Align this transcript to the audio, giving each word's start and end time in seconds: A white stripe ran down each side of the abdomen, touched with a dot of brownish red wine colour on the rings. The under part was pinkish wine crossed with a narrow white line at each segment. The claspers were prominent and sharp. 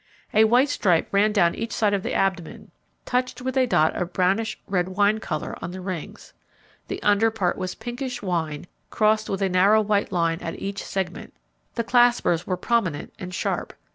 A 0.33 0.45
white 0.45 0.67
stripe 0.69 1.07
ran 1.11 1.31
down 1.31 1.53
each 1.53 1.71
side 1.71 1.93
of 1.93 2.01
the 2.01 2.15
abdomen, 2.15 2.71
touched 3.05 3.39
with 3.39 3.55
a 3.55 3.67
dot 3.67 3.95
of 3.95 4.11
brownish 4.13 4.59
red 4.65 4.89
wine 4.89 5.19
colour 5.19 5.55
on 5.61 5.69
the 5.69 5.79
rings. 5.79 6.33
The 6.87 6.99
under 7.03 7.29
part 7.29 7.55
was 7.55 7.75
pinkish 7.75 8.19
wine 8.19 8.65
crossed 8.89 9.29
with 9.29 9.43
a 9.43 9.47
narrow 9.49 9.79
white 9.83 10.11
line 10.11 10.39
at 10.41 10.59
each 10.59 10.83
segment. 10.83 11.35
The 11.75 11.83
claspers 11.83 12.47
were 12.47 12.57
prominent 12.57 13.13
and 13.19 13.31
sharp. 13.31 13.73